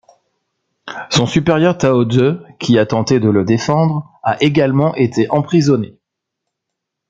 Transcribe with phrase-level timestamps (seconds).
[1.11, 5.95] Son supérieur Tao Zhu, qui a tenté de le défendre, a également été emprisonné.